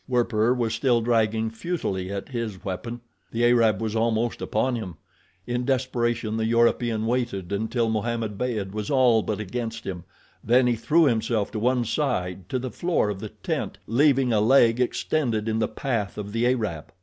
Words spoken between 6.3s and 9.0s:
the European waited until Mohammed Beyd was